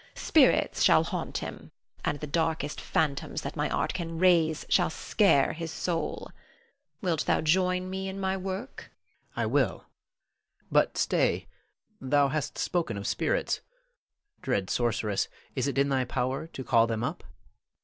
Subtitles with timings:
[0.15, 1.69] Spirits shall haunt him,
[2.03, 6.31] and the darkest phantoms that my art can raise shall scare his soul.
[7.03, 8.89] Wilt thou join me in my work?
[9.37, 9.43] Louis.
[9.43, 9.85] I will,
[10.71, 11.45] but stay!
[11.99, 13.61] thou hast spoken of spirits.
[14.41, 17.23] Dread sorceress, is it in thy power to call them up?